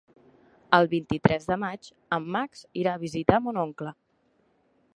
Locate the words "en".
2.19-2.25